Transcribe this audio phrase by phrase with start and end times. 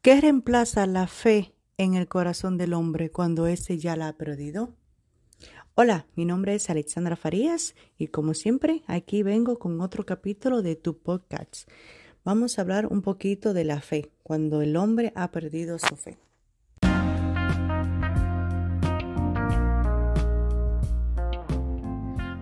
[0.00, 4.76] ¿Qué reemplaza la fe en el corazón del hombre cuando éste ya la ha perdido?
[5.74, 10.76] Hola, mi nombre es Alexandra Farías y como siempre aquí vengo con otro capítulo de
[10.76, 11.68] tu podcast.
[12.24, 16.16] Vamos a hablar un poquito de la fe cuando el hombre ha perdido su fe.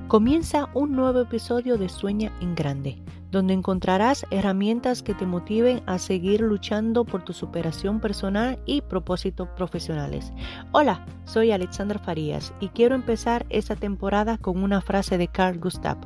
[0.09, 5.99] Comienza un nuevo episodio de Sueña en Grande, donde encontrarás herramientas que te motiven a
[5.99, 10.33] seguir luchando por tu superación personal y propósitos profesionales.
[10.73, 15.99] Hola, soy Alexandra Farías y quiero empezar esta temporada con una frase de Carl Gustav.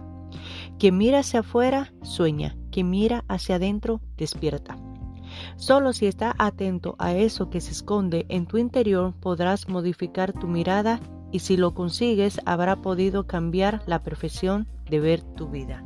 [0.79, 2.57] Quien mira hacia afuera, sueña.
[2.71, 4.77] Quien mira hacia adentro, despierta.
[5.57, 10.49] Solo si estás atento a eso que se esconde en tu interior podrás modificar tu
[10.49, 11.01] mirada
[11.33, 15.85] y si lo consigues habrá podido cambiar la perfección de ver tu vida.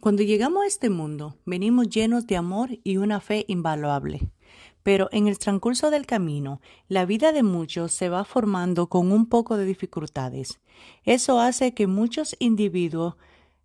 [0.00, 4.30] Cuando llegamos a este mundo, venimos llenos de amor y una fe invaluable.
[4.82, 9.26] Pero en el transcurso del camino, la vida de muchos se va formando con un
[9.26, 10.58] poco de dificultades.
[11.04, 13.16] Eso hace que muchos individuos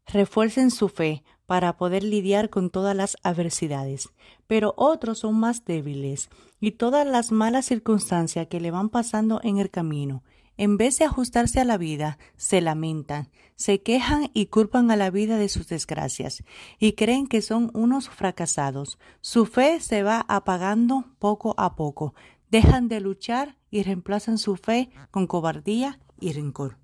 [0.08, 4.09] refuercen su fe para poder lidiar con todas las adversidades,
[4.45, 9.58] pero otros son más débiles y todas las malas circunstancias que le van pasando en
[9.58, 10.22] el camino,
[10.58, 15.09] en vez de ajustarse a la vida, se lamentan, se quejan y culpan a la
[15.09, 16.44] vida de sus desgracias,
[16.80, 19.00] y creen que son unos fracasados.
[19.22, 22.14] Su fe se va apagando poco a poco,
[22.50, 26.78] dejan de luchar y reemplazan su fe con cobardía y rencor.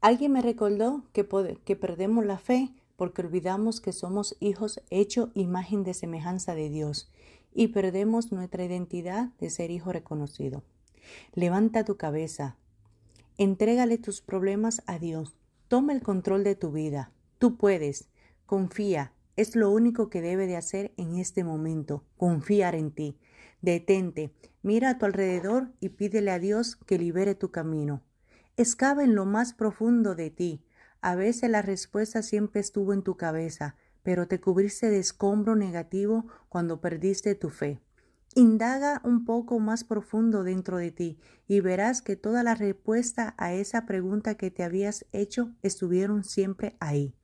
[0.00, 1.28] Alguien me recordó que,
[1.64, 7.10] que perdemos la fe porque olvidamos que somos hijos hecho imagen de semejanza de Dios
[7.54, 10.62] y perdemos nuestra identidad de ser hijo reconocido.
[11.34, 12.56] Levanta tu cabeza,
[13.38, 15.36] entrégale tus problemas a Dios,
[15.68, 17.12] toma el control de tu vida.
[17.38, 18.08] Tú puedes,
[18.46, 23.18] confía, es lo único que debe de hacer en este momento, confiar en ti.
[23.62, 28.02] Detente, mira a tu alrededor y pídele a Dios que libere tu camino.
[28.56, 30.64] Excava en lo más profundo de ti.
[31.00, 36.26] A veces la respuesta siempre estuvo en tu cabeza, pero te cubriste de escombro negativo
[36.48, 37.80] cuando perdiste tu fe.
[38.34, 43.52] Indaga un poco más profundo dentro de ti y verás que toda la respuesta a
[43.52, 47.14] esa pregunta que te habías hecho estuvieron siempre ahí.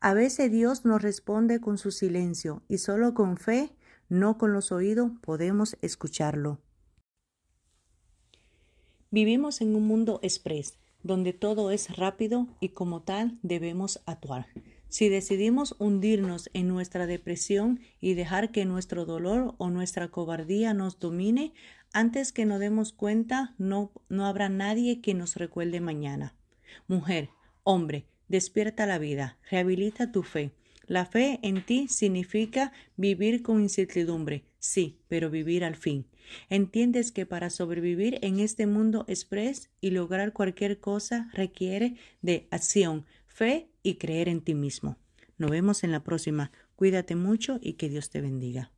[0.00, 3.76] A veces Dios nos responde con su silencio y solo con fe,
[4.08, 6.58] no con los oídos, podemos escucharlo.
[9.12, 14.46] Vivimos en un mundo express, donde todo es rápido y como tal debemos actuar.
[14.92, 20.98] Si decidimos hundirnos en nuestra depresión y dejar que nuestro dolor o nuestra cobardía nos
[20.98, 21.54] domine,
[21.94, 26.34] antes que nos demos cuenta, no, no habrá nadie que nos recuerde mañana.
[26.88, 27.30] Mujer,
[27.62, 30.50] hombre, despierta la vida, rehabilita tu fe.
[30.86, 36.04] La fe en ti significa vivir con incertidumbre, sí, pero vivir al fin.
[36.50, 43.06] Entiendes que para sobrevivir en este mundo express y lograr cualquier cosa requiere de acción,
[43.26, 44.96] fe y creer en ti mismo.
[45.38, 46.52] Nos vemos en la próxima.
[46.76, 48.70] Cuídate mucho y que Dios te bendiga.